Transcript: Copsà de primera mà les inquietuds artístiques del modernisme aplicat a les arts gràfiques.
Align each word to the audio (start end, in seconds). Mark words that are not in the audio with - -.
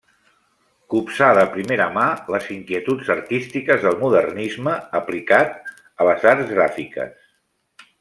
Copsà 0.93 1.27
de 1.39 1.43
primera 1.57 1.87
mà 1.99 2.05
les 2.37 2.49
inquietuds 2.57 3.13
artístiques 3.17 3.87
del 3.87 4.01
modernisme 4.03 4.77
aplicat 5.03 5.57
a 5.83 6.13
les 6.13 6.31
arts 6.37 6.55
gràfiques. 6.59 7.19